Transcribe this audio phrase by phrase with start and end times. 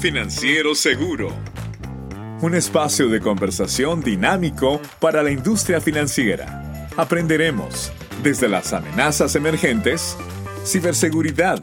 [0.00, 1.32] Financiero Seguro.
[2.40, 6.88] Un espacio de conversación dinámico para la industria financiera.
[6.96, 7.90] Aprenderemos
[8.22, 10.16] desde las amenazas emergentes,
[10.64, 11.60] ciberseguridad,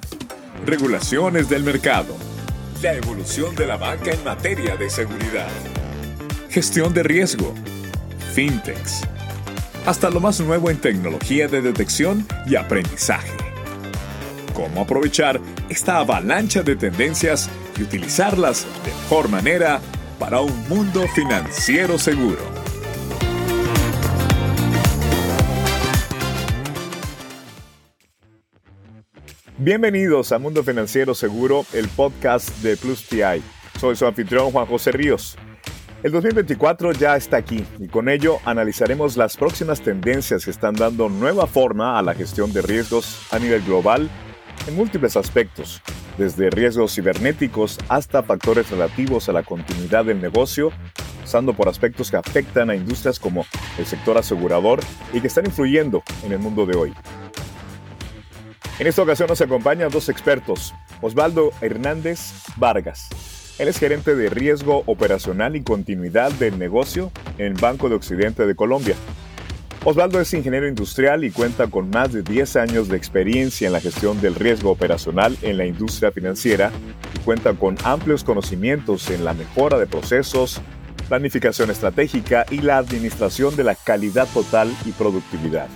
[0.66, 2.14] regulaciones del mercado,
[2.84, 5.48] la evolución de la banca en materia de seguridad,
[6.50, 7.56] gestión de riesgo,
[8.34, 9.04] fintechs,
[9.86, 13.32] hasta lo más nuevo en tecnología de detección y aprendizaje.
[14.54, 19.82] Cómo aprovechar esta avalancha de tendencias y utilizarlas de mejor manera
[20.20, 22.40] para un mundo financiero seguro.
[29.58, 33.42] Bienvenidos a Mundo Financiero Seguro, el podcast de Plus TI.
[33.80, 35.38] Soy su anfitrión Juan José Ríos.
[36.04, 41.10] El 2024 ya está aquí y con ello analizaremos las próximas tendencias que están dando
[41.10, 44.10] nueva forma a la gestión de riesgos a nivel global
[44.68, 45.82] en múltiples aspectos,
[46.18, 50.72] desde riesgos cibernéticos hasta factores relativos a la continuidad del negocio,
[51.22, 53.46] pasando por aspectos que afectan a industrias como
[53.78, 54.80] el sector asegurador
[55.14, 56.94] y que están influyendo en el mundo de hoy.
[58.80, 62.20] En esta ocasión nos acompañan dos expertos, Osvaldo Hernández
[62.58, 63.10] Vargas.
[63.58, 68.46] Él es gerente de riesgo operacional y continuidad del negocio en el Banco de Occidente
[68.46, 68.96] de Colombia
[69.88, 73.80] Osvaldo es ingeniero industrial y cuenta con más de 10 años de experiencia en la
[73.80, 76.72] gestión del riesgo operacional en la industria financiera
[77.14, 80.60] y cuenta con amplios conocimientos en la mejora de procesos,
[81.08, 85.68] planificación estratégica y la administración de la calidad total y productividad.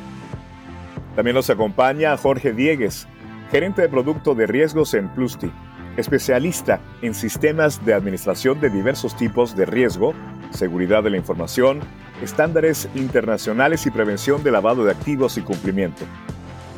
[1.16, 3.08] También nos acompaña Jorge Diegues,
[3.52, 5.52] gerente de producto de riesgos en Plusti,
[5.98, 10.16] especialista en sistemas de administración de diversos tipos de riesgo,
[10.50, 11.82] seguridad de la información,
[12.22, 16.04] estándares internacionales y prevención de lavado de activos y cumplimiento.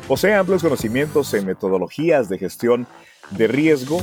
[0.08, 2.86] Posee amplios conocimientos en metodologías de gestión
[3.30, 4.02] de riesgo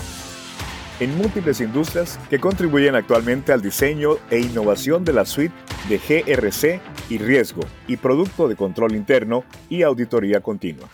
[0.99, 5.55] en múltiples industrias que contribuyen actualmente al diseño e innovación de la suite
[5.87, 10.89] de GRC y riesgo y producto de control interno y auditoría continua.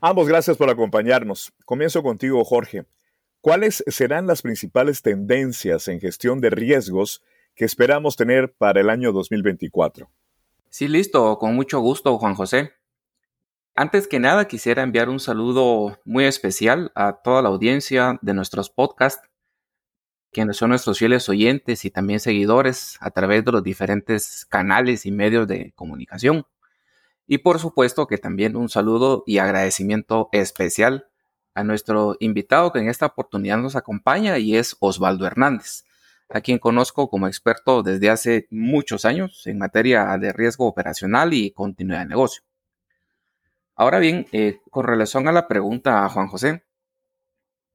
[0.00, 1.52] Ambos gracias por acompañarnos.
[1.64, 2.84] Comienzo contigo, Jorge.
[3.40, 7.22] ¿Cuáles serán las principales tendencias en gestión de riesgos
[7.58, 10.08] que esperamos tener para el año 2024.
[10.70, 12.72] Sí, listo, con mucho gusto, Juan José.
[13.74, 18.70] Antes que nada, quisiera enviar un saludo muy especial a toda la audiencia de nuestros
[18.70, 19.28] podcasts,
[20.30, 25.10] quienes son nuestros fieles oyentes y también seguidores a través de los diferentes canales y
[25.10, 26.46] medios de comunicación.
[27.26, 31.08] Y por supuesto que también un saludo y agradecimiento especial
[31.54, 35.87] a nuestro invitado que en esta oportunidad nos acompaña y es Osvaldo Hernández
[36.28, 41.50] a quien conozco como experto desde hace muchos años en materia de riesgo operacional y
[41.52, 42.42] continuidad de negocio.
[43.74, 46.64] Ahora bien, eh, con relación a la pregunta a Juan José,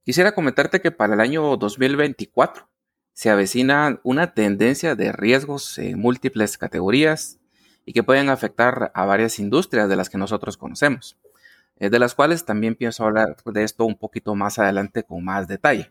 [0.04, 2.68] quisiera comentarte que para el año 2024
[3.14, 7.38] se avecina una tendencia de riesgos en múltiples categorías
[7.86, 11.16] y que pueden afectar a varias industrias de las que nosotros conocemos,
[11.76, 15.48] eh, de las cuales también pienso hablar de esto un poquito más adelante con más
[15.48, 15.90] detalle.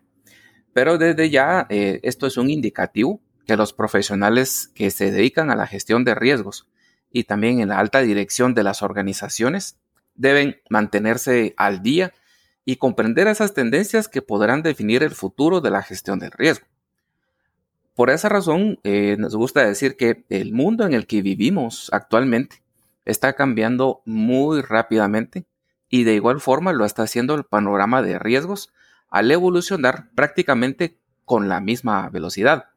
[0.74, 5.56] Pero desde ya, eh, esto es un indicativo que los profesionales que se dedican a
[5.56, 6.68] la gestión de riesgos
[7.12, 9.78] y también en la alta dirección de las organizaciones
[10.16, 12.14] deben mantenerse al día
[12.66, 16.66] y comprender esas tendencias que podrán definir el futuro de la gestión del riesgo.
[17.94, 22.64] Por esa razón, eh, nos gusta decir que el mundo en el que vivimos actualmente
[23.06, 25.46] está cambiando muy rápidamente
[25.90, 28.72] y de igual forma lo está haciendo el panorama de riesgos
[29.14, 32.70] al evolucionar prácticamente con la misma velocidad.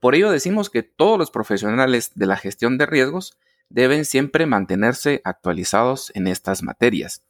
[0.00, 3.36] Por ello decimos que todos los profesionales de la gestión de riesgos
[3.68, 7.22] deben siempre mantenerse actualizados en estas materias,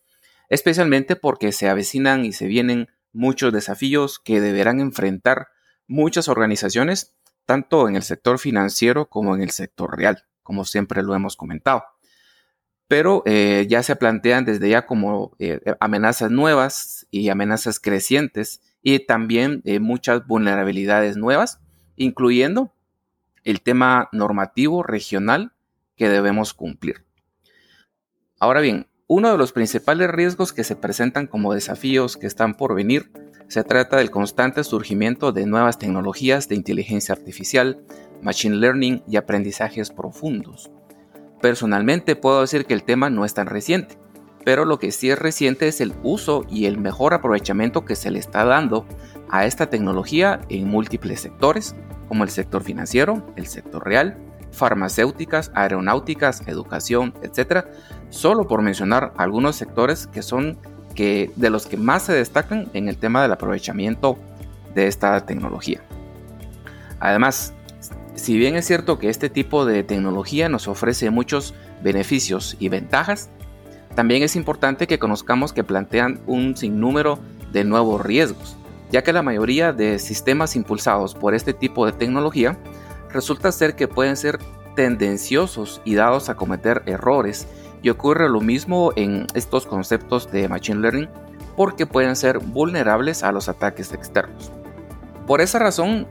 [0.48, 5.48] especialmente porque se avecinan y se vienen muchos desafíos que deberán enfrentar
[5.88, 7.14] muchas organizaciones,
[7.47, 11.82] tanto en el sector financiero como en el sector real, como siempre lo hemos comentado
[12.88, 18.99] pero eh, ya se plantean desde ya como eh, amenazas nuevas y amenazas crecientes y
[19.00, 21.61] también eh, muchas vulnerabilidades nuevas,
[21.96, 22.73] incluyendo
[23.44, 25.52] el tema normativo regional
[25.96, 27.05] que debemos cumplir.
[28.40, 32.75] Ahora bien, uno de los principales riesgos que se presentan como desafíos que están por
[32.75, 33.11] venir
[33.49, 37.81] se trata del constante surgimiento de nuevas tecnologías de inteligencia artificial,
[38.23, 40.70] machine learning y aprendizajes profundos.
[41.40, 43.99] Personalmente puedo decir que el tema no es tan reciente,
[44.44, 48.11] pero lo que sí es reciente es el uso y el mejor aprovechamiento que se
[48.11, 48.87] le está dando
[49.31, 51.76] a esta tecnología en múltiples sectores,
[52.08, 54.17] como el sector financiero, el sector real,
[54.50, 57.67] farmacéuticas, aeronáuticas, educación, etc.
[58.11, 60.58] Solo por mencionar algunos sectores que son
[60.94, 64.19] que, de los que más se destacan en el tema del aprovechamiento
[64.75, 65.81] de esta tecnología.
[67.00, 67.55] Además,
[68.19, 73.31] si bien es cierto que este tipo de tecnología nos ofrece muchos beneficios y ventajas,
[73.94, 77.19] también es importante que conozcamos que plantean un sinnúmero
[77.53, 78.56] de nuevos riesgos,
[78.91, 82.59] ya que la mayoría de sistemas impulsados por este tipo de tecnología
[83.12, 84.38] resulta ser que pueden ser
[84.75, 87.47] tendenciosos y dados a cometer errores,
[87.82, 91.09] y ocurre lo mismo en estos conceptos de Machine Learning
[91.56, 94.50] porque pueden ser vulnerables a los ataques externos.
[95.26, 96.09] Por esa razón,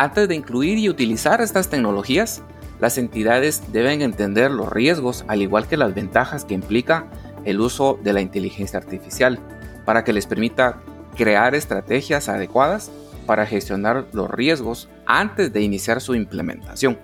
[0.00, 2.42] antes de incluir y utilizar estas tecnologías,
[2.80, 7.10] las entidades deben entender los riesgos al igual que las ventajas que implica
[7.44, 9.38] el uso de la inteligencia artificial
[9.84, 10.80] para que les permita
[11.16, 12.90] crear estrategias adecuadas
[13.26, 16.98] para gestionar los riesgos antes de iniciar su implementación.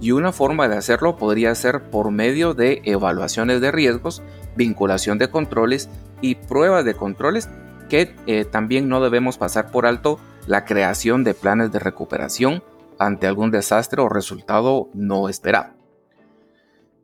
[0.00, 4.22] Y una forma de hacerlo podría ser por medio de evaluaciones de riesgos,
[4.54, 5.88] vinculación de controles
[6.20, 7.48] y pruebas de controles
[7.88, 12.62] que eh, también no debemos pasar por alto la creación de planes de recuperación
[12.98, 15.74] ante algún desastre o resultado no esperado.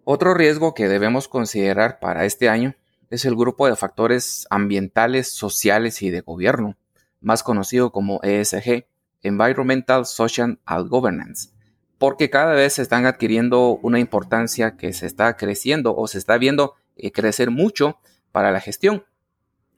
[0.05, 2.75] Otro riesgo que debemos considerar para este año
[3.11, 6.77] es el grupo de factores ambientales, sociales y de gobierno,
[7.21, 8.87] más conocido como ESG,
[9.23, 11.50] Environmental, Social and Governance,
[11.99, 16.75] porque cada vez están adquiriendo una importancia que se está creciendo o se está viendo
[16.97, 17.99] eh, crecer mucho
[18.33, 19.05] para la gestión,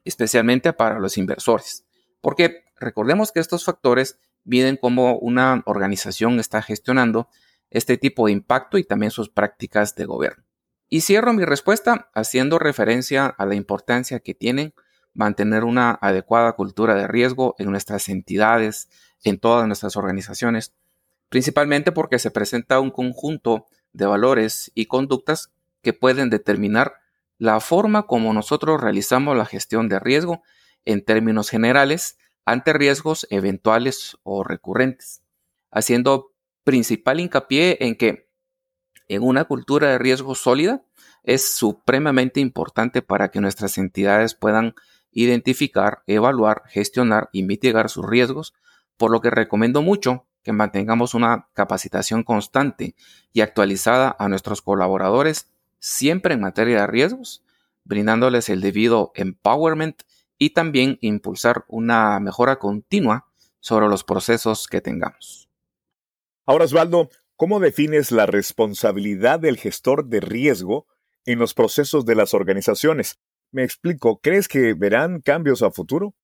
[0.05, 1.85] especialmente para los inversores,
[2.21, 7.29] porque Recordemos que estos factores miden cómo una organización está gestionando
[7.71, 10.45] este tipo de impacto y también sus prácticas de gobierno.
[10.89, 14.73] Y cierro mi respuesta haciendo referencia a la importancia que tienen
[15.13, 18.89] mantener una adecuada cultura de riesgo en nuestras entidades,
[19.25, 20.73] en todas nuestras organizaciones,
[21.29, 25.53] principalmente porque se presenta un conjunto de valores y conductas
[25.83, 26.95] que pueden determinar
[27.37, 30.43] la forma como nosotros realizamos la gestión de riesgo
[30.85, 32.17] en términos generales
[32.49, 35.23] ante riesgos eventuales o recurrentes,
[35.71, 36.33] haciendo
[36.65, 38.31] principal hincapié en que
[39.07, 40.83] en una cultura de riesgo sólida
[41.25, 44.75] es supremamente importante para que nuestras entidades puedan
[45.13, 48.55] identificar, evaluar, gestionar y mitigar sus riesgos,
[48.97, 52.95] por lo que recomiendo mucho que mantengamos una capacitación constante
[53.35, 55.51] y actualizada a nuestros colaboradores
[55.81, 57.45] siempre en materia de riesgos,
[57.85, 60.03] brindándoles el debido empowerment
[60.39, 63.27] y también impulsar una mejora continua
[63.61, 65.49] sobre los procesos que tengamos.
[66.47, 70.87] Ahora, Osvaldo, ¿cómo defines la responsabilidad del gestor de riesgo
[71.27, 73.19] en los procesos de las organizaciones?
[73.51, 76.15] Me explico, ¿crees que verán cambios a futuro?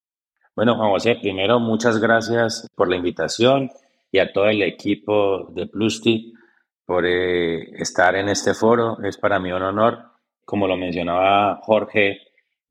[0.55, 3.69] Bueno, Juan José, primero muchas gracias por la invitación
[4.11, 6.33] y a todo el equipo de Plusti
[6.85, 8.97] por eh, estar en este foro.
[9.03, 10.11] Es para mí un honor.
[10.45, 12.19] Como lo mencionaba Jorge,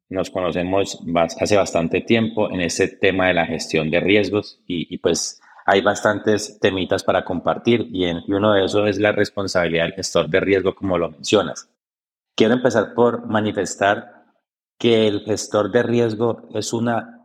[0.09, 0.99] nos conocemos
[1.41, 6.59] hace bastante tiempo en ese tema de la gestión de riesgos y, pues hay bastantes
[6.61, 10.75] temitas para compartir y, y uno de esos es la responsabilidad del gestor de riesgo,
[10.75, 11.71] como lo mencionas.
[12.35, 14.25] Quiero empezar por manifestar
[14.79, 17.23] que el gestor de riesgo es una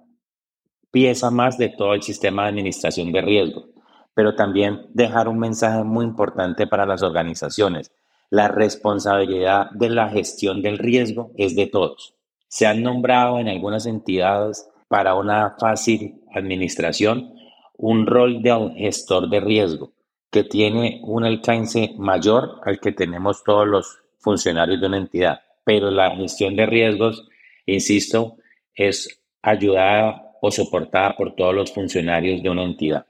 [0.91, 3.65] pieza más de todo el sistema de administración de riesgo,
[4.13, 7.91] pero también dejar un mensaje muy importante para las organizaciones.
[8.29, 12.15] La responsabilidad de la gestión del riesgo es de todos
[12.50, 17.34] se han nombrado en algunas entidades para una fácil administración
[17.77, 19.94] un rol de gestor de riesgo
[20.32, 25.41] que tiene un alcance mayor al que tenemos todos los funcionarios de una entidad.
[25.63, 27.27] Pero la gestión de riesgos,
[27.65, 28.36] insisto,
[28.75, 33.06] es ayudada o soportada por todos los funcionarios de una entidad.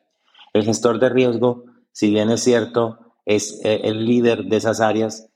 [0.53, 5.29] El gestor de riesgo, si bien es cierto, es eh, el líder de esas áreas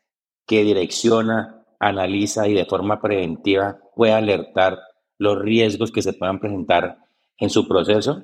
[0.46, 1.53] que direcciona
[1.88, 4.80] analiza y de forma preventiva puede alertar
[5.18, 6.98] los riesgos que se puedan presentar
[7.38, 8.24] en su proceso,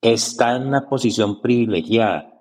[0.00, 2.32] está en una posición privilegiada.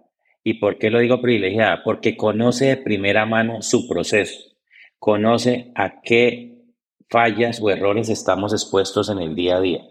[0.43, 1.83] ¿Y por qué lo digo privilegiada?
[1.83, 4.38] Porque conoce de primera mano su proceso,
[5.00, 6.63] conoce a qué
[7.09, 9.83] fallas o errores estamos expuestos en el día a día.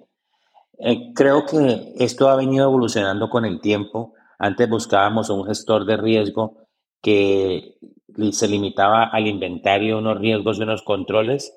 [0.78, 4.14] Eh, creo que esto ha venido evolucionando con el tiempo.
[4.38, 6.66] Antes buscábamos un gestor de riesgo
[7.00, 7.76] que
[8.32, 11.54] se limitaba al inventario unos riesgos y unos controles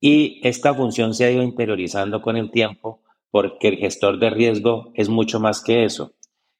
[0.00, 4.90] y esta función se ha ido interiorizando con el tiempo porque el gestor de riesgo
[4.94, 6.12] es mucho más que eso.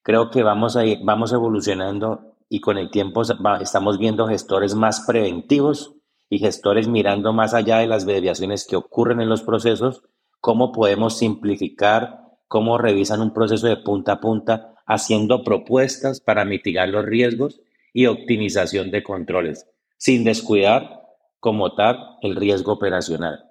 [0.03, 3.23] Creo que vamos, a ir, vamos evolucionando y con el tiempo
[3.61, 5.95] estamos viendo gestores más preventivos
[6.31, 10.03] y gestores mirando más allá de las desviaciones que ocurren en los procesos,
[10.41, 16.89] cómo podemos simplificar, cómo revisan un proceso de punta a punta, haciendo propuestas para mitigar
[16.89, 17.61] los riesgos
[17.93, 21.03] y optimización de controles, sin descuidar
[21.41, 23.51] como tal el riesgo operacional.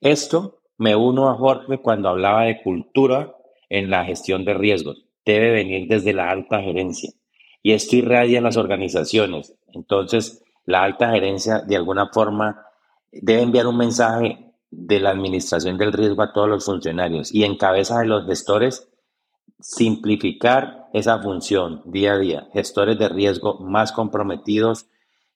[0.00, 3.34] Esto me uno a Jorge cuando hablaba de cultura
[3.68, 5.04] en la gestión de riesgos.
[5.24, 7.10] Debe venir desde la alta gerencia.
[7.62, 9.54] Y esto irradia en las organizaciones.
[9.72, 12.66] Entonces, la alta gerencia de alguna forma
[13.10, 17.56] debe enviar un mensaje de la administración del riesgo a todos los funcionarios y en
[17.56, 18.91] cabeza de los gestores
[19.62, 22.48] simplificar esa función día a día.
[22.52, 24.86] Gestores de riesgo más comprometidos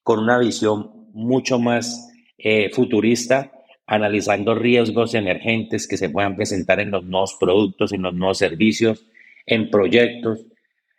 [0.03, 3.53] con una visión mucho más eh, futurista,
[3.87, 9.07] analizando riesgos emergentes que se puedan presentar en los nuevos productos, en los nuevos servicios,
[9.47, 10.45] en proyectos.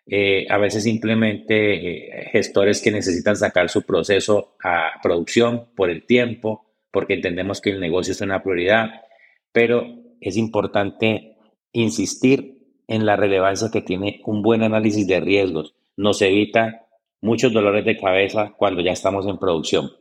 [0.10, 6.06] Eh, a veces simplemente eh, gestores que necesitan sacar su proceso a producción por el
[6.06, 9.02] tiempo, porque entendemos que el negocio es una prioridad,
[9.52, 9.86] pero
[10.22, 11.36] es importante
[11.74, 12.57] insistir
[12.88, 15.76] en la relevancia que tiene un buen análisis de riesgos.
[15.96, 16.88] Nos evita
[17.22, 19.92] muchos dolores de cabeza cuando ya estamos en producción.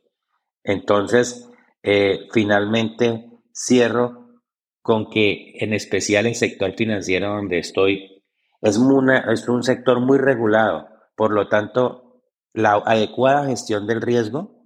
[0.63, 1.49] Entonces,
[1.83, 4.41] eh, finalmente cierro
[4.83, 8.23] con que en especial el sector financiero donde estoy
[8.63, 10.89] es, es un sector muy regulado.
[11.17, 14.57] Por lo tanto, la adecuada gestión del riesgo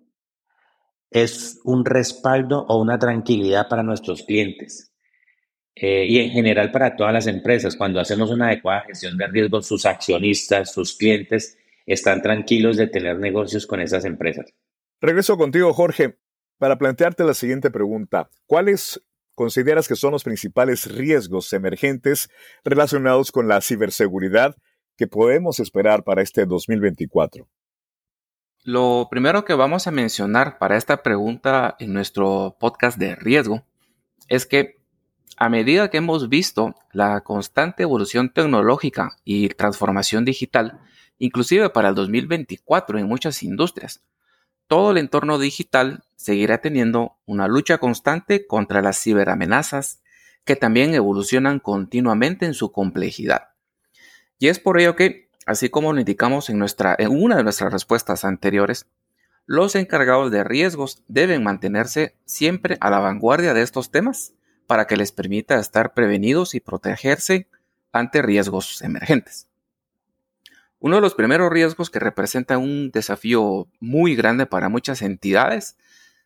[1.11, 4.90] es un respaldo o una tranquilidad para nuestros clientes.
[5.75, 9.67] Eh, y en general para todas las empresas, cuando hacemos una adecuada gestión de riesgos,
[9.67, 14.53] sus accionistas, sus clientes están tranquilos de tener negocios con esas empresas.
[15.01, 16.19] Regreso contigo, Jorge,
[16.59, 18.29] para plantearte la siguiente pregunta.
[18.47, 19.03] ¿Cuáles
[19.35, 22.29] consideras que son los principales riesgos emergentes
[22.65, 24.57] relacionados con la ciberseguridad
[24.97, 27.49] que podemos esperar para este 2024?
[28.63, 33.65] Lo primero que vamos a mencionar para esta pregunta en nuestro podcast de riesgo
[34.29, 34.80] es que
[35.37, 40.81] a medida que hemos visto la constante evolución tecnológica y transformación digital,
[41.19, 44.03] inclusive para el 2024 en muchas industrias,
[44.67, 50.03] todo el entorno digital seguirá teniendo una lucha constante contra las ciberamenazas
[50.45, 53.49] que también evolucionan continuamente en su complejidad.
[54.39, 57.73] Y es por ello que Así como lo indicamos en, nuestra, en una de nuestras
[57.73, 58.87] respuestas anteriores,
[59.47, 64.33] los encargados de riesgos deben mantenerse siempre a la vanguardia de estos temas
[64.71, 67.49] para que les permita estar prevenidos y protegerse
[67.91, 69.49] ante riesgos emergentes.
[70.79, 75.77] Uno de los primeros riesgos que representa un desafío muy grande para muchas entidades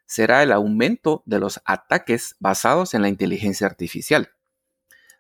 [0.04, 4.32] será el aumento de los ataques basados en la inteligencia artificial.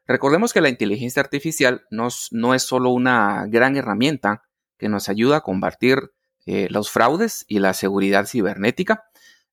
[0.06, 2.08] Recordemos que la inteligencia artificial no,
[2.54, 4.42] es solo una gran herramienta
[4.76, 6.12] que nos ayuda a combatir
[6.44, 9.04] eh, los fraudes y la seguridad cibernética,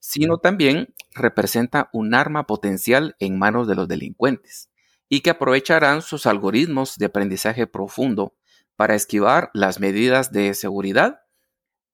[0.02, 4.70] sino también representa un arma potencial en manos de los delincuentes
[5.08, 8.36] y que aprovecharán sus algoritmos de aprendizaje profundo
[8.76, 11.22] para esquivar las medidas de seguridad,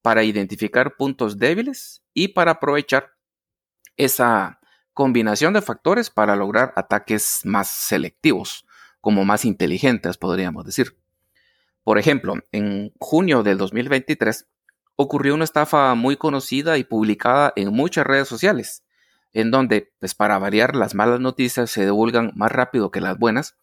[0.02, 3.12] para identificar puntos débiles y para aprovechar
[3.98, 4.62] esa
[4.94, 8.66] combinación de factores para lograr ataques más selectivos,
[9.02, 10.98] como más inteligentes, podríamos decir.
[11.84, 14.48] Por ejemplo, en junio del 2023
[14.98, 18.84] ocurrió una estafa muy conocida y publicada en muchas redes sociales,
[19.32, 23.56] en donde, pues para variar, las malas noticias se divulgan más rápido que las buenas,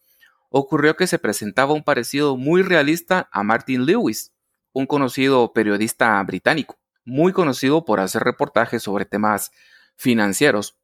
[0.49, 4.33] ocurrió que se presentaba un parecido muy realista a Martin Lewis,
[4.73, 9.51] un conocido periodista británico, muy conocido por hacer reportajes sobre temas
[9.95, 10.79] financieros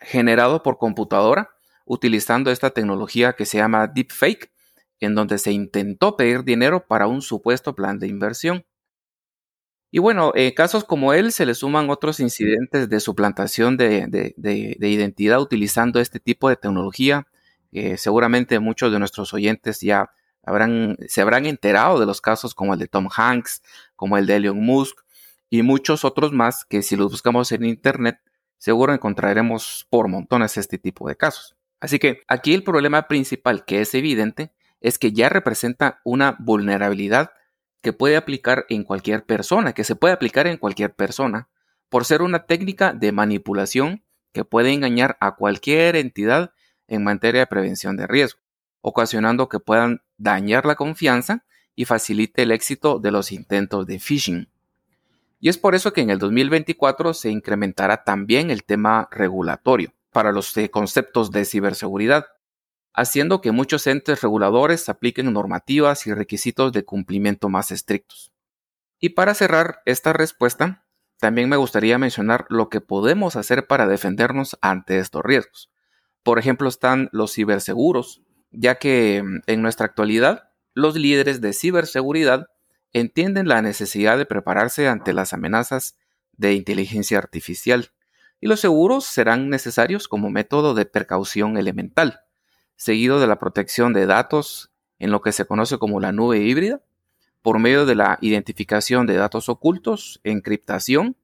[0.00, 1.50] generado por computadora
[1.84, 4.52] utilizando esta tecnología que se llama deepfake,
[5.00, 8.66] en donde se intentó pedir dinero para un supuesto plan de inversión.
[9.90, 14.34] Y bueno, en casos como él se le suman otros incidentes de suplantación de,
[14.80, 17.26] identidad utilizando este tipo de tecnología.
[17.96, 20.10] seguramente muchos de nuestros oyentes ya
[21.06, 23.62] se habrán enterado de los casos como el de Tom Hanks,
[23.96, 25.00] como el de Elon Musk
[25.50, 28.20] y muchos otros más que si los buscamos en Internet
[28.58, 31.56] seguro encontraremos por montones este tipo de casos.
[31.80, 37.30] Así que aquí el problema principal que es evidente es que ya representa una vulnerabilidad
[37.88, 41.48] que puede aplicar en cualquier persona, que se puede aplicar en cualquier persona,
[41.88, 44.04] por ser una técnica de manipulación
[44.34, 46.52] que puede engañar a cualquier entidad
[46.86, 48.40] en materia de prevención de riesgo,
[48.82, 54.50] ocasionando que puedan dañar la confianza y facilite el éxito de los intentos de phishing.
[55.40, 60.30] Y es por eso que en el 2024 se incrementará también el tema regulatorio para
[60.30, 62.26] los conceptos de ciberseguridad,
[62.94, 68.32] haciendo que muchos entes reguladores apliquen normativas y requisitos de cumplimiento más estrictos.
[69.00, 70.84] Y para cerrar esta respuesta,
[71.18, 75.70] también me gustaría mencionar lo que podemos hacer para defendernos ante estos riesgos.
[76.22, 82.46] Por ejemplo, están los ciberseguros, ya que mm, en nuestra actualidad los líderes de ciberseguridad
[82.92, 85.96] entienden la necesidad de prepararse ante las amenazas
[86.32, 87.90] de inteligencia artificial,
[88.40, 92.20] y los seguros serán necesarios como método de precaución elemental.
[92.78, 96.80] Seguido de la protección de datos en lo que se conoce como la nube híbrida,
[97.42, 101.16] por medio de la identificación de datos ocultos, encriptación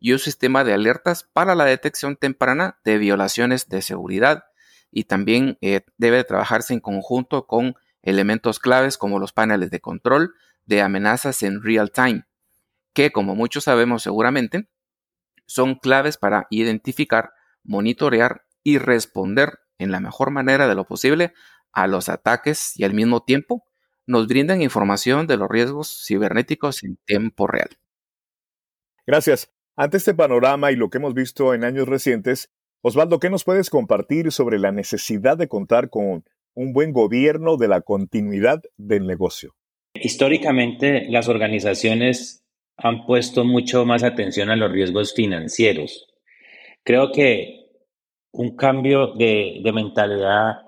[0.00, 4.46] y un sistema de alertas para la detección temprana de violaciones de seguridad.
[4.90, 10.34] Y también eh, debe trabajarse en conjunto con elementos claves como los paneles de control
[10.64, 12.24] de amenazas en real time,
[12.94, 14.66] que como muchos sabemos seguramente,
[15.46, 17.32] son claves para identificar,
[17.64, 21.32] monitorear y responder en la mejor manera de lo posible
[21.72, 23.64] a los ataques y al mismo tiempo
[24.06, 27.70] nos brindan información de los riesgos cibernéticos en tiempo real.
[29.06, 29.52] Gracias.
[29.76, 32.50] Ante este panorama y lo que hemos visto en años recientes,
[32.82, 36.24] Osvaldo, ¿qué nos puedes compartir sobre la necesidad de contar con
[36.54, 39.54] un buen gobierno de la continuidad del negocio?
[39.94, 42.44] Históricamente, las organizaciones
[42.76, 46.08] han puesto mucho más atención a los riesgos financieros.
[46.84, 47.61] Creo que
[48.32, 50.62] un cambio de, de mentalidad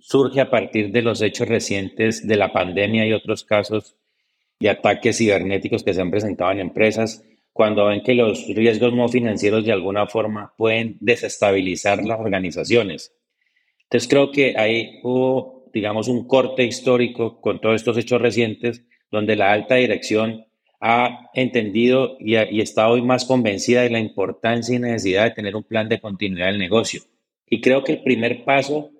[0.00, 3.96] surge a partir de los hechos recientes de la pandemia y otros casos
[4.60, 9.08] de ataques cibernéticos que se han presentado en empresas, cuando ven que los riesgos no
[9.08, 13.14] financieros de alguna forma pueden desestabilizar las organizaciones.
[13.84, 19.36] Entonces creo que ahí hubo, digamos, un corte histórico con todos estos hechos recientes, donde
[19.36, 20.46] la alta dirección
[20.80, 25.64] ha entendido y, está hoy más convencida de la importancia y necesidad de tener un
[25.64, 27.02] plan de continuidad del negocio.
[27.46, 28.90] Y creo que el primer paso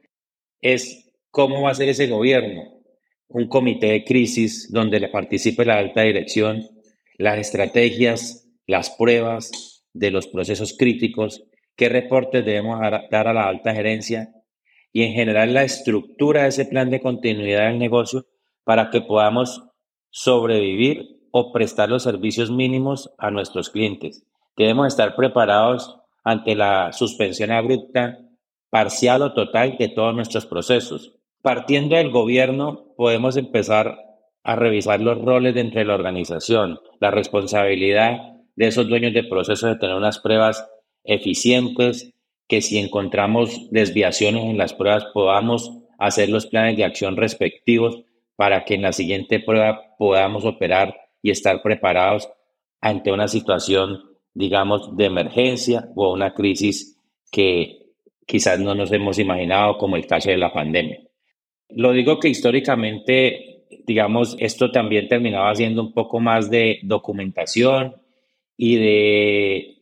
[0.61, 2.63] es cómo va a ser ese gobierno.
[3.29, 6.67] Un comité de crisis donde le participe la alta dirección,
[7.17, 11.45] las estrategias, las pruebas de los procesos críticos,
[11.77, 12.81] qué reportes debemos
[13.11, 14.33] dar a la alta gerencia
[14.93, 18.27] y en general la estructura de ese plan de continuidad del negocio
[18.65, 19.63] para que podamos
[20.11, 24.25] sobrevivir o prestar los servicios mínimos a nuestros clientes.
[24.57, 28.19] Debemos estar preparados ante la suspensión abrupta
[28.71, 31.15] parcial o total de todos nuestros procesos.
[31.43, 33.99] Partiendo del gobierno, podemos empezar
[34.43, 39.71] a revisar los roles dentro de la organización, la responsabilidad de esos dueños de procesos
[39.71, 40.69] de tener unas pruebas
[41.05, 42.13] eficientes,
[42.49, 48.03] que si encontramos desviaciones en las pruebas podamos hacer los planes de acción respectivos
[48.37, 52.29] para que en la siguiente prueba podamos operar y estar preparados
[52.81, 54.03] ante una situación,
[54.35, 56.99] digamos, de emergencia o una crisis
[57.31, 57.79] que
[58.27, 61.01] quizás no nos hemos imaginado como el caso de la pandemia.
[61.71, 67.97] Lo digo que históricamente, digamos, esto también terminaba siendo un poco más de documentación
[68.57, 69.79] y de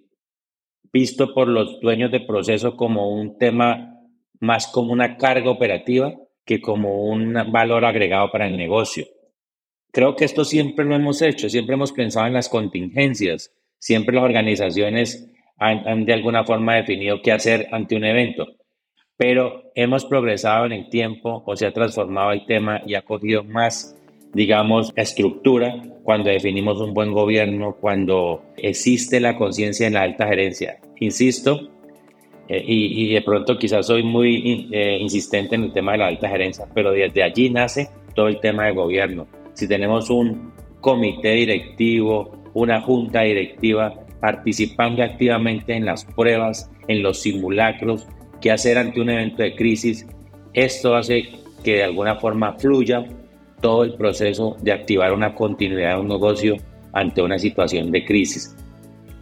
[0.93, 3.97] visto por los dueños de proceso como un tema
[4.41, 9.07] más como una carga operativa que como un valor agregado para el negocio.
[9.97, 14.25] Creo que esto siempre lo hemos hecho, siempre hemos pensado en las contingencias, siempre las
[14.25, 18.47] organizaciones han, de alguna forma definido qué hacer ante un evento.
[19.17, 23.43] Pero hemos progresado en el tiempo o se ha transformado el tema y ha cogido
[23.43, 23.97] más,
[24.35, 30.79] digamos, estructura cuando definimos un buen gobierno, cuando existe la conciencia en la alta gerencia.
[31.01, 31.71] Insisto,
[32.49, 36.29] eh, y, de pronto quizás soy muy eh, insistente en el tema de la alta
[36.29, 39.27] gerencia, pero desde allí nace todo el tema de gobierno.
[39.57, 47.23] Si tenemos un comité directivo, una junta directiva participando activamente en las pruebas, en los
[47.23, 48.07] simulacros,
[48.43, 50.07] qué hacer ante un evento de crisis.
[50.53, 51.31] Esto hace
[51.65, 53.07] que de alguna forma fluya
[53.63, 56.57] todo el proceso de activar una continuidad de un negocio
[56.93, 58.55] ante una situación de crisis.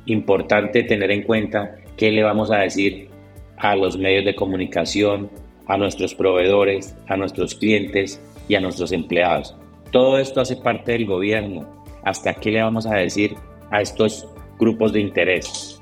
[0.07, 3.09] Importante tener en cuenta qué le vamos a decir
[3.57, 5.31] a los medios de comunicación,
[5.69, 9.57] a nuestros proveedores, a nuestros clientes y a nuestros empleados.
[9.95, 11.85] Todo esto hace parte del gobierno.
[12.03, 13.37] ¿Hasta qué le vamos a decir
[13.71, 14.29] a estos
[14.59, 15.81] grupos de interés.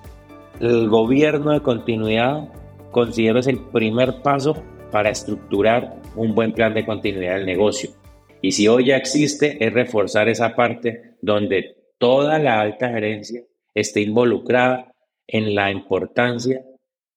[0.60, 2.52] El gobierno de continuidad
[2.90, 7.88] considero es el primer paso para estructurar un buen plan de continuidad del negocio.
[8.42, 13.42] Y si hoy ya existe, es reforzar esa parte donde toda la alta gerencia
[13.74, 14.92] esté involucrada
[15.26, 16.62] en la importancia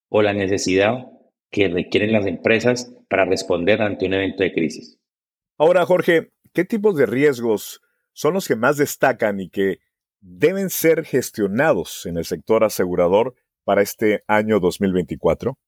[0.07, 1.07] o la necesidad
[1.51, 4.97] que requieren las empresas para responder ante un evento de crisis.
[5.57, 7.81] Ahora, Jorge, ¿qué tipos de riesgos
[8.13, 9.79] son los que más destacan y que
[10.21, 15.59] deben ser gestionados en el sector asegurador para este año 2024?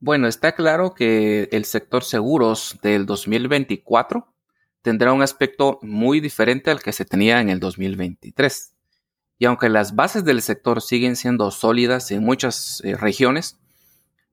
[0.00, 4.26] Bueno, está claro que el sector seguros del 2024
[4.82, 8.74] tendrá un aspecto muy diferente al que se tenía en el 2023.
[9.38, 13.58] Y aunque las bases del sector siguen siendo sólidas en muchas eh, regiones,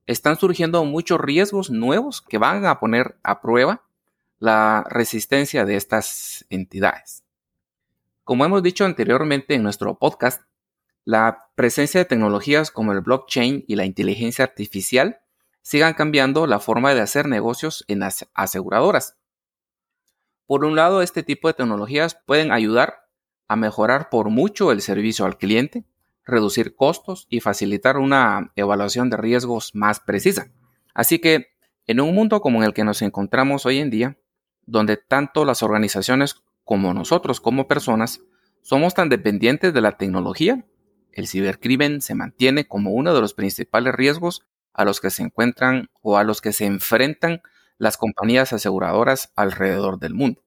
[0.07, 3.84] están surgiendo muchos riesgos nuevos que van a poner a prueba
[4.39, 7.23] la resistencia de estas entidades.
[8.23, 10.41] Como hemos dicho anteriormente en nuestro podcast,
[11.03, 15.19] la presencia de tecnologías como el blockchain y la inteligencia artificial
[15.61, 19.17] sigan cambiando la forma de hacer negocios en las aseguradoras.
[20.47, 23.07] Por un lado, este tipo de tecnologías pueden ayudar
[23.47, 25.85] a mejorar por mucho el servicio al cliente,
[26.23, 30.51] reducir costos y facilitar una evaluación de riesgos más precisa.
[30.93, 31.47] Así que,
[31.87, 34.17] en un mundo como el que nos encontramos hoy en día,
[34.65, 38.21] donde tanto las organizaciones como nosotros como personas
[38.61, 40.65] somos tan dependientes de la tecnología,
[41.11, 45.89] el cibercrimen se mantiene como uno de los principales riesgos a los que se encuentran
[46.01, 47.41] o a los que se enfrentan
[47.77, 50.43] las compañías aseguradoras alrededor del mundo.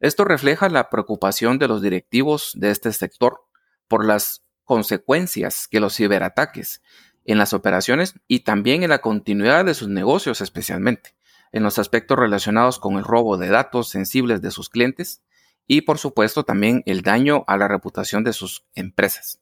[0.00, 3.46] Esto refleja la preocupación de los directivos de este sector
[3.88, 6.82] por las consecuencias que los ciberataques
[7.24, 11.14] en las operaciones y también en la continuidad de sus negocios especialmente,
[11.52, 15.22] en los aspectos relacionados con el robo de datos sensibles de sus clientes
[15.66, 19.40] y por supuesto también el daño a la reputación de sus empresas.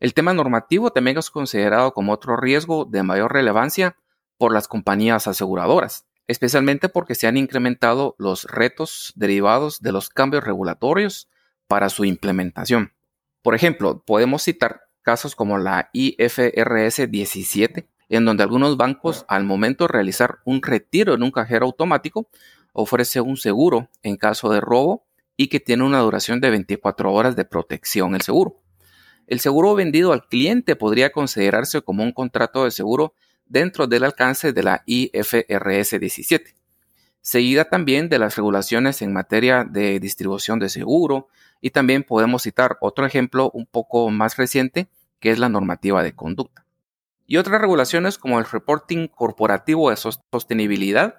[0.00, 3.96] El tema normativo también es considerado como otro riesgo de mayor relevancia
[4.36, 10.42] por las compañías aseguradoras, especialmente porque se han incrementado los retos derivados de los cambios
[10.42, 11.28] regulatorios
[11.68, 12.92] para su implementación.
[13.42, 19.84] Por ejemplo, podemos citar casos como la IFRS 17, en donde algunos bancos al momento
[19.84, 22.28] de realizar un retiro en un cajero automático
[22.74, 27.36] ofrece un seguro en caso de robo y que tiene una duración de 24 horas
[27.36, 28.60] de protección el seguro.
[29.26, 33.14] El seguro vendido al cliente podría considerarse como un contrato de seguro
[33.46, 36.54] dentro del alcance de la IFRS 17,
[37.22, 41.28] seguida también de las regulaciones en materia de distribución de seguro
[41.62, 46.14] y también podemos citar otro ejemplo un poco más reciente que es la normativa de
[46.14, 46.61] conducta.
[47.26, 51.16] Y otras regulaciones como el reporting corporativo de sostenibilidad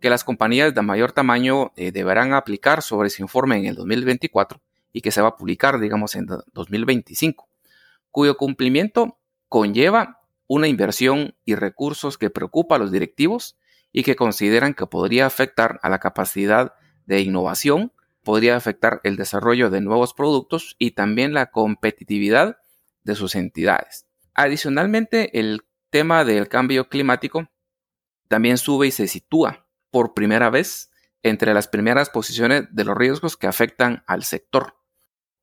[0.00, 4.60] que las compañías de mayor tamaño eh, deberán aplicar sobre ese informe en el 2024
[4.92, 7.48] y que se va a publicar, digamos, en 2025,
[8.10, 13.56] cuyo cumplimiento conlleva una inversión y recursos que preocupa a los directivos
[13.92, 16.74] y que consideran que podría afectar a la capacidad
[17.06, 22.58] de innovación, podría afectar el desarrollo de nuevos productos y también la competitividad
[23.04, 24.07] de sus entidades.
[24.38, 27.50] Adicionalmente, el tema del cambio climático
[28.28, 30.92] también sube y se sitúa por primera vez
[31.24, 34.76] entre las primeras posiciones de los riesgos que afectan al sector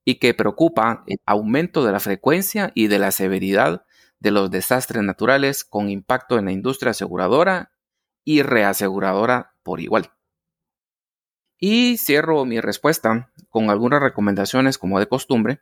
[0.05, 3.85] y que preocupa el aumento de la frecuencia y de la severidad
[4.21, 7.73] de los desastres naturales con impacto en la industria aseguradora
[8.23, 10.13] y reaseguradora por igual.
[11.59, 15.59] Y cierro mi respuesta con algunas recomendaciones como de costumbre,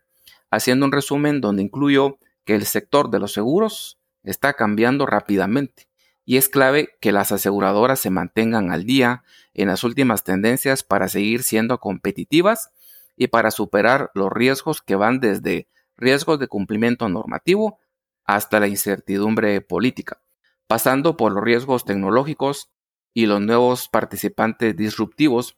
[0.51, 5.87] haciendo un resumen donde incluyo que el sector de los seguros está cambiando rápidamente
[6.25, 11.09] y es clave que las aseguradoras se mantengan al día en las últimas tendencias para
[11.09, 12.71] seguir siendo competitivas
[13.15, 17.79] y para superar los riesgos que van desde riesgos de cumplimiento normativo
[18.23, 20.21] hasta la incertidumbre política,
[20.67, 22.71] pasando por los riesgos tecnológicos
[23.13, 25.57] y los nuevos participantes disruptivos.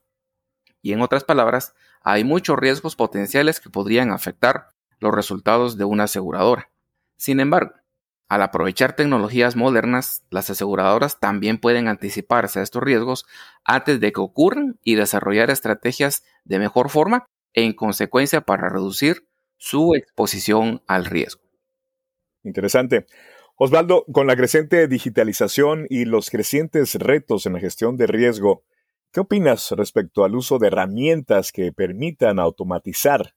[0.82, 4.70] Y en otras palabras, hay muchos riesgos potenciales que podrían afectar
[5.00, 6.72] los resultados de una aseguradora.
[7.18, 7.74] Sin embargo,
[8.28, 13.26] al aprovechar tecnologías modernas, las aseguradoras también pueden anticiparse a estos riesgos
[13.64, 19.94] antes de que ocurran y desarrollar estrategias de mejor forma en consecuencia para reducir su
[19.96, 21.42] exposición al riesgo.
[22.44, 23.06] Interesante.
[23.58, 28.66] Osvaldo, con la creciente digitalización y los crecientes retos en la gestión de riesgo,
[29.14, 33.34] ¿qué opinas respecto al uso de herramientas que permitan automatizar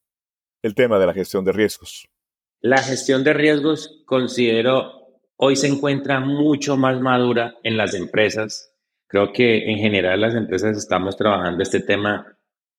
[0.63, 2.09] el tema de la gestión de riesgos?
[2.61, 4.91] La gestión de riesgos, considero,
[5.37, 8.75] hoy se encuentra mucho más madura en las empresas.
[9.07, 12.37] Creo que en general las empresas estamos trabajando este tema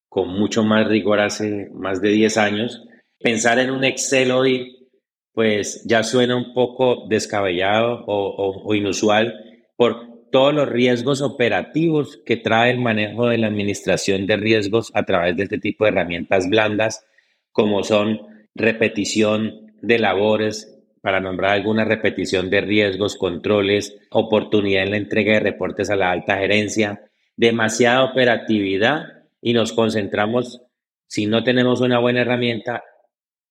[0.10, 2.84] con mucho más rigor hace más de 10 años.
[3.20, 4.90] Pensar en un Excel hoy,
[5.32, 9.34] pues ya suena un poco descabellado o, o inusual
[9.78, 15.04] por todos los riesgos operativos que trae el manejo de la administración de riesgos a
[15.04, 17.06] través de este tipo de herramientas blandas,
[17.54, 18.20] como son
[18.56, 25.40] repetición de labores, para nombrar alguna repetición de riesgos, controles, oportunidad en la entrega de
[25.40, 29.04] reportes a la alta gerencia, demasiada operatividad
[29.42, 30.62] y nos concentramos,
[31.08, 32.84] si no tenemos una buena herramienta,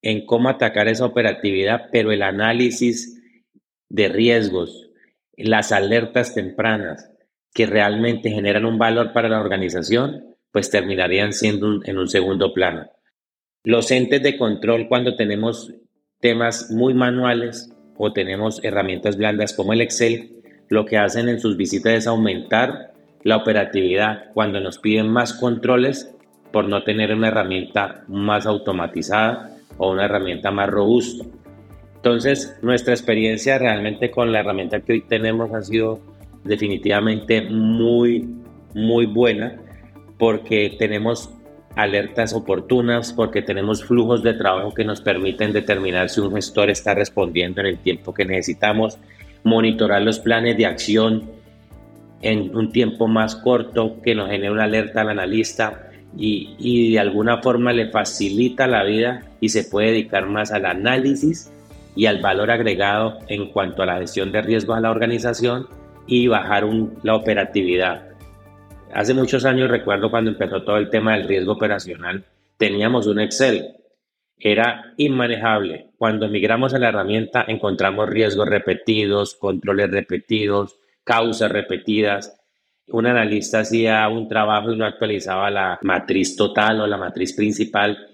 [0.01, 3.21] en cómo atacar esa operatividad, pero el análisis
[3.89, 4.89] de riesgos,
[5.35, 7.11] las alertas tempranas
[7.53, 12.89] que realmente generan un valor para la organización, pues terminarían siendo en un segundo plano.
[13.63, 15.73] Los entes de control cuando tenemos
[16.19, 20.31] temas muy manuales o tenemos herramientas blandas como el Excel,
[20.69, 26.13] lo que hacen en sus visitas es aumentar la operatividad cuando nos piden más controles
[26.51, 31.25] por no tener una herramienta más automatizada o una herramienta más robusta.
[31.95, 35.99] Entonces, nuestra experiencia realmente con la herramienta que hoy tenemos ha sido
[36.43, 38.29] definitivamente muy,
[38.73, 39.59] muy buena
[40.17, 41.29] porque tenemos
[41.75, 46.93] alertas oportunas, porque tenemos flujos de trabajo que nos permiten determinar si un gestor está
[46.93, 48.97] respondiendo en el tiempo que necesitamos,
[49.43, 51.31] monitorar los planes de acción
[52.21, 56.99] en un tiempo más corto que nos genere una alerta al analista y, y de
[56.99, 61.51] alguna forma le facilita la vida y se puede dedicar más al análisis
[61.95, 65.67] y al valor agregado en cuanto a la gestión de riesgos a la organización
[66.07, 66.65] y bajar
[67.03, 68.08] la operatividad.
[68.93, 72.25] Hace muchos años recuerdo cuando empezó todo el tema del riesgo operacional,
[72.57, 73.75] teníamos un Excel.
[74.37, 75.91] Era inmanejable.
[75.97, 82.39] Cuando migramos a la herramienta encontramos riesgos repetidos, controles repetidos, causas repetidas.
[82.87, 88.07] Un analista hacía un trabajo y no actualizaba la matriz total o la matriz principal.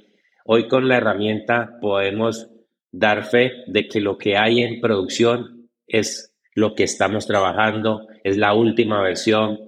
[0.46, 2.50] Hoy con la herramienta podemos
[2.92, 8.38] dar fe de que lo que hay en producción es lo que estamos trabajando, es
[8.38, 9.60] la última versión.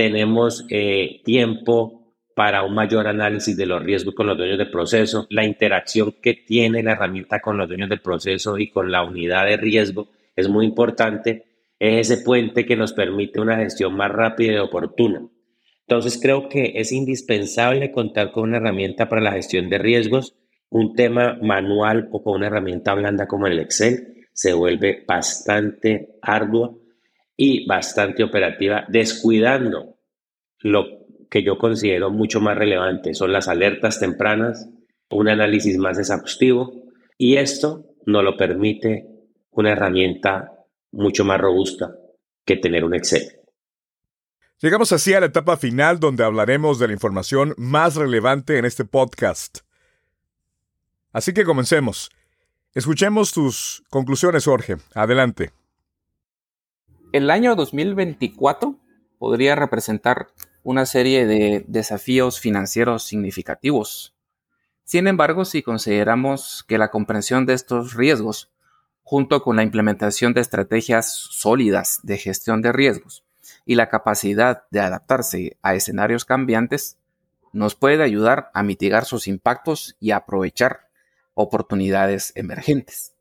[0.00, 5.26] Tenemos eh, tiempo para un mayor análisis de los riesgos con los dueños del proceso,
[5.28, 9.44] la interacción que tiene la herramienta con los dueños del proceso y con la unidad
[9.44, 11.44] de riesgo es muy importante.
[11.78, 15.28] Es ese puente que nos permite una gestión más rápida y oportuna.
[15.86, 20.34] Entonces creo que es indispensable contar con una herramienta para la gestión de riesgos,
[20.70, 26.74] un tema manual o con una herramienta blanda como el Excel se vuelve bastante ardua
[27.42, 29.96] y bastante operativa, descuidando
[30.58, 30.84] lo
[31.30, 34.68] que yo considero mucho más relevante, son las alertas tempranas,
[35.08, 36.70] un análisis más exhaustivo
[37.16, 39.06] y esto nos lo permite
[39.52, 40.52] una herramienta
[40.92, 41.96] mucho más robusta
[42.44, 43.40] que tener un Excel.
[44.58, 48.84] Llegamos así a la etapa final donde hablaremos de la información más relevante en este
[48.84, 49.60] podcast.
[51.10, 52.10] Así que comencemos.
[52.74, 54.76] Escuchemos tus conclusiones, Jorge.
[54.94, 55.52] Adelante.
[57.12, 58.76] El año 2024
[59.18, 60.28] podría representar
[60.62, 64.14] una serie de desafíos financieros significativos.
[64.84, 68.52] Sin embargo, si consideramos que la comprensión de estos riesgos,
[69.02, 73.24] junto con la implementación de estrategias sólidas de gestión de riesgos
[73.66, 76.96] y la capacidad de adaptarse a escenarios cambiantes,
[77.52, 80.86] nos puede ayudar a mitigar sus impactos y aprovechar
[81.34, 83.14] oportunidades emergentes.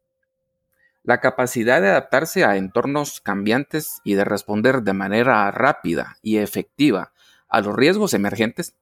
[1.03, 7.13] La capacidad de adaptarse a entornos cambiantes y de responder de manera rápida y efectiva
[7.47, 8.75] a los riesgos emergentes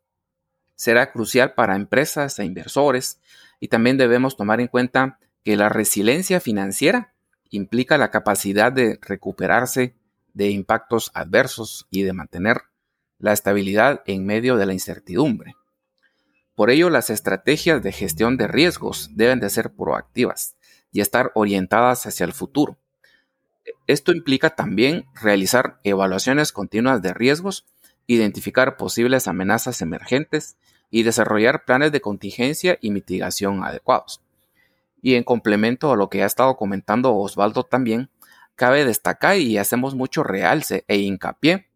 [0.75, 3.19] será crucial para empresas e inversores
[3.59, 7.13] y también debemos tomar en cuenta que la resiliencia financiera
[7.49, 9.95] implica la capacidad de recuperarse
[10.33, 12.63] de impactos adversos y de mantener
[13.19, 15.55] la estabilidad en medio de la incertidumbre.
[16.53, 20.56] Por ello, las estrategias de gestión de riesgos deben de ser proactivas
[20.97, 22.75] y estar orientadas hacia el futuro.
[23.85, 27.67] Esto implica también realizar evaluaciones continuas de riesgos,
[28.07, 30.57] identificar posibles amenazas emergentes
[30.89, 34.23] y desarrollar planes de contingencia y mitigación adecuados.
[34.99, 38.09] Y en complemento a lo que ha estado comentando Osvaldo también,
[38.55, 41.69] cabe destacar y hacemos mucho realce e hincapié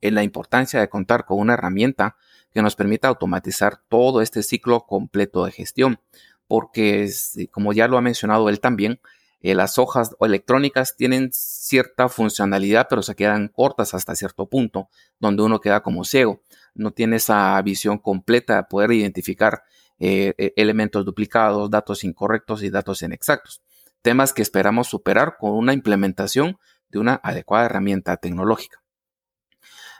[0.00, 2.16] en la importancia de contar con una herramienta
[2.52, 6.00] que nos permita automatizar todo este ciclo completo de gestión,
[6.48, 7.08] porque
[7.52, 9.00] como ya lo ha mencionado él también,
[9.40, 14.88] eh, las hojas electrónicas tienen cierta funcionalidad, pero se quedan cortas hasta cierto punto,
[15.20, 16.42] donde uno queda como ciego.
[16.74, 19.62] No tiene esa visión completa de poder identificar
[20.00, 23.62] eh, e, elementos duplicados, datos incorrectos y datos inexactos.
[24.02, 26.58] Temas que esperamos superar con una implementación
[26.88, 28.82] de una adecuada herramienta tecnológica.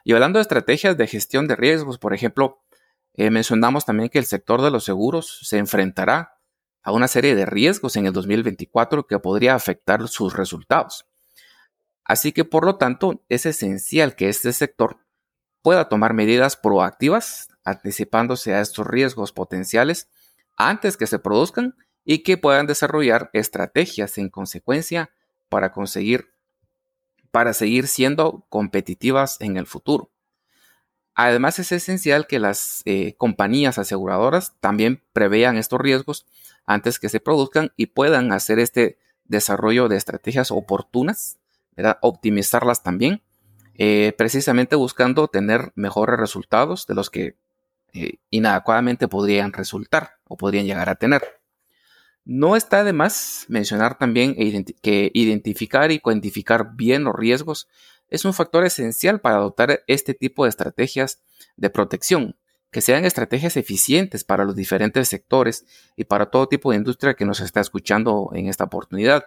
[0.05, 2.63] Y hablando de estrategias de gestión de riesgos, por ejemplo,
[3.15, 6.38] eh, mencionamos también que el sector de los seguros se enfrentará
[6.89, 11.07] a una serie de riesgos en el 2024 que podría afectar sus resultados.
[12.03, 14.97] Así que, por lo tanto, es esencial que este sector
[15.61, 20.09] pueda tomar medidas proactivas, anticipándose a estos riesgos potenciales
[20.57, 25.11] antes que se produzcan y que puedan desarrollar estrategias en consecuencia
[25.51, 26.33] para conseguir
[27.31, 30.11] para seguir siendo competitivas en el futuro.
[31.21, 36.27] Además, es esencial que las eh, compañías aseguradoras también prevean estos riesgos
[36.65, 41.41] antes que se produzcan y puedan hacer este desarrollo de estrategias oportunas,
[42.03, 43.21] optimizarlas también,
[43.75, 47.35] eh, precisamente buscando tener mejores resultados de los que
[47.95, 51.23] eh, inadecuadamente podrían resultar o podrían llegar a tener.
[52.25, 54.37] No está de más mencionar también
[54.83, 57.67] que identificar y cuantificar bien los riesgos
[58.11, 61.21] es un factor esencial para adoptar este tipo de estrategias
[61.57, 62.37] de protección,
[62.71, 65.65] que sean estrategias eficientes para los diferentes sectores
[65.97, 69.25] y para todo tipo de industria que nos está escuchando en esta oportunidad.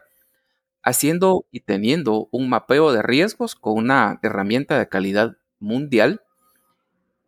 [0.84, 6.24] haciendo y teniendo un mapeo de riesgos con una herramienta de calidad mundial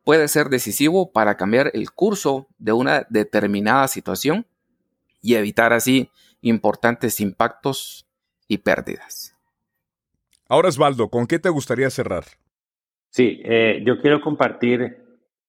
[0.03, 4.47] puede ser decisivo para cambiar el curso de una determinada situación
[5.21, 6.09] y evitar así
[6.41, 8.07] importantes impactos
[8.47, 9.32] y pérdidas.
[10.47, 12.25] Ahora, Osvaldo, ¿con qué te gustaría cerrar?
[13.09, 14.97] Sí, eh, yo quiero compartir,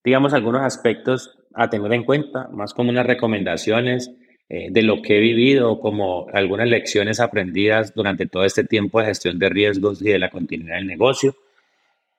[0.04, 4.10] digamos, algunos aspectos a tener en cuenta, más como unas recomendaciones
[4.48, 9.06] eh, de lo que he vivido, como algunas lecciones aprendidas durante todo este tiempo de
[9.06, 11.34] gestión de riesgos y de la continuidad del negocio.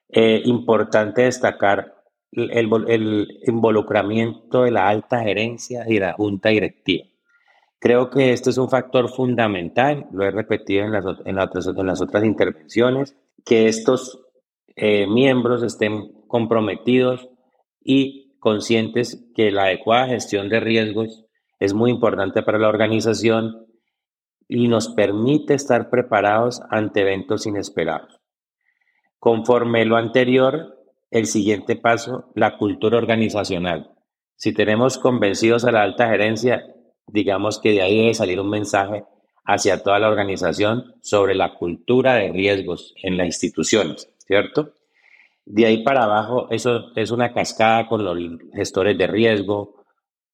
[0.10, 1.96] Eh, importante destacar
[2.32, 7.06] el, el, involucramiento de la alta gerencia y la junta directiva.
[7.80, 12.24] Creo que esto es un factor fundamental, lo he repetido en las, en las, otras
[12.24, 14.22] intervenciones, que estos
[14.76, 17.30] eh, miembros estén comprometidos
[17.84, 21.26] y conscientes que la adecuada gestión de riesgos
[21.60, 23.68] es muy importante para la organización
[24.48, 28.20] y nos permite estar preparados ante eventos inesperados.
[29.20, 30.76] Conforme lo anterior,
[31.10, 33.92] el siguiente paso, la cultura organizacional.
[34.36, 36.66] Si tenemos convencidos a la alta gerencia,
[37.08, 39.06] digamos que de ahí debe salir un mensaje
[39.46, 44.74] hacia toda la organización sobre la cultura de riesgos en las instituciones, ¿cierto?
[45.46, 48.18] De ahí para abajo, eso es una cascada con los
[48.54, 49.84] gestores de riesgo,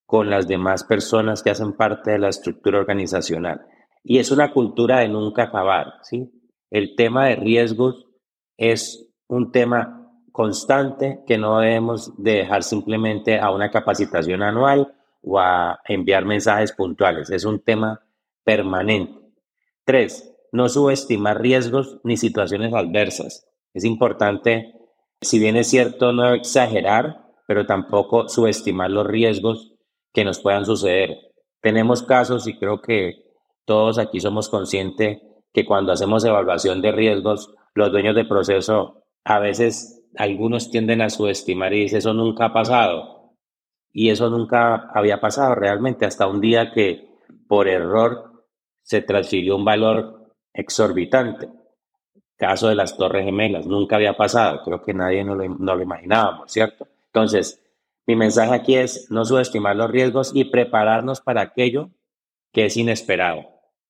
[0.06, 3.62] con las demás personas que hacen parte de la estructura organizacional.
[4.04, 6.32] Y es una cultura de nunca acabar, ¿sí?
[6.70, 8.06] El tema de riesgos
[8.58, 15.80] es un tema constante que no debemos dejar simplemente a una capacitación anual o a
[15.86, 17.30] enviar mensajes puntuales.
[17.30, 18.02] Es un tema
[18.44, 19.20] permanente.
[19.86, 23.48] Tres, no subestimar riesgos ni situaciones adversas.
[23.74, 24.74] Es importante,
[25.22, 29.74] si bien es cierto, no exagerar, pero tampoco subestimar los riesgos
[30.14, 31.18] que nos puedan suceder.
[31.62, 33.24] Tenemos casos y creo que
[33.66, 35.20] todos aquí somos conscientes
[35.54, 41.10] que cuando hacemos evaluación de riesgos, los dueños de proceso a veces algunos tienden a
[41.10, 43.21] subestimar y dicen eso nunca ha pasado
[43.94, 47.10] y eso nunca había pasado realmente hasta un día que
[47.48, 48.46] por error
[48.82, 51.50] se transfirió un valor exorbitante.
[52.38, 55.84] Caso de las Torres Gemelas, nunca había pasado, creo que nadie no lo, no lo
[55.84, 56.88] imaginábamos, ¿cierto?
[57.08, 57.62] Entonces,
[58.08, 61.92] mi mensaje aquí es no subestimar los riesgos y prepararnos para aquello
[62.52, 63.46] que es inesperado,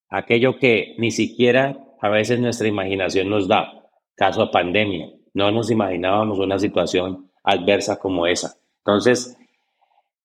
[0.09, 6.39] aquello que ni siquiera a veces nuestra imaginación nos da, caso pandemia, no nos imaginábamos
[6.39, 8.57] una situación adversa como esa.
[8.79, 9.37] Entonces,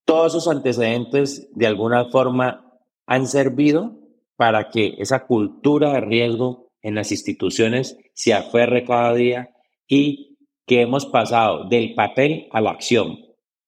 [0.07, 3.99] todos esos antecedentes de alguna forma han servido
[4.37, 9.51] para que esa cultura de riesgo en las instituciones se aferre cada día
[9.88, 13.19] y que hemos pasado del papel a la acción.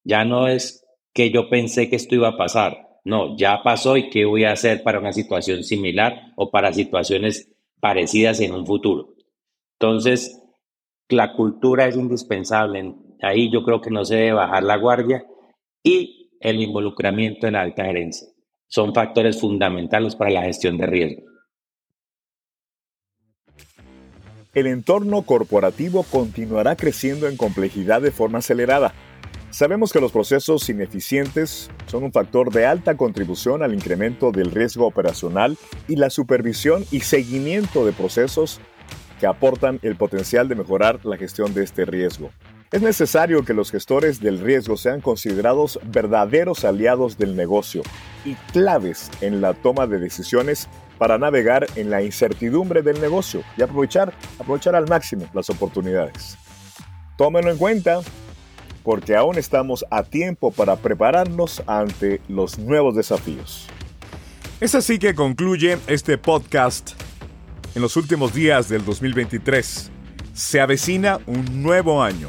[0.04, 4.08] Ya no es que yo pensé que esto iba a pasar, no, ya pasó y
[4.10, 9.14] qué voy a hacer para una situación similar o para situaciones parecidas en un futuro.
[9.80, 10.40] Entonces,
[11.08, 12.94] la cultura es indispensable.
[13.22, 15.26] Ahí yo creo que no se debe bajar la guardia
[15.82, 18.28] y el involucramiento en alta gerencia.
[18.66, 21.22] Son factores fundamentales para la gestión de riesgo.
[24.54, 28.92] El entorno corporativo continuará creciendo en complejidad de forma acelerada.
[29.50, 34.86] Sabemos que los procesos ineficientes son un factor de alta contribución al incremento del riesgo
[34.86, 38.60] operacional y la supervisión y seguimiento de procesos
[39.18, 42.30] que aportan el potencial de mejorar la gestión de este riesgo.
[42.70, 47.82] Es necesario que los gestores del riesgo sean considerados verdaderos aliados del negocio
[48.26, 53.62] y claves en la toma de decisiones para navegar en la incertidumbre del negocio y
[53.62, 56.36] aprovechar, aprovechar al máximo las oportunidades.
[57.16, 58.00] Tómenlo en cuenta
[58.82, 63.66] porque aún estamos a tiempo para prepararnos ante los nuevos desafíos.
[64.60, 66.90] Es así que concluye este podcast
[67.74, 69.90] en los últimos días del 2023.
[70.34, 72.28] Se avecina un nuevo año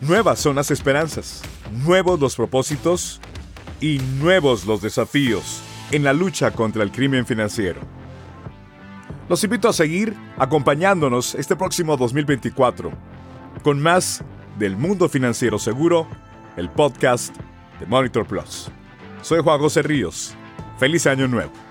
[0.00, 3.18] Nuevas son las esperanzas, nuevos los propósitos
[3.80, 7.80] y nuevos los desafíos en la lucha contra el crimen financiero.
[9.28, 12.92] Los invito a seguir acompañándonos este próximo 2024
[13.62, 14.22] con más
[14.58, 16.06] del mundo financiero seguro,
[16.58, 17.34] el podcast
[17.80, 18.70] de Monitor Plus.
[19.22, 20.34] Soy Juan José Ríos.
[20.78, 21.65] Feliz año nuevo.